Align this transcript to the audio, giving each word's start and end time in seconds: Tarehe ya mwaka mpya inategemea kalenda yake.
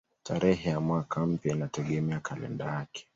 Tarehe 0.23 0.69
ya 0.69 0.79
mwaka 0.79 1.25
mpya 1.25 1.51
inategemea 1.55 2.19
kalenda 2.19 2.65
yake. 2.65 3.07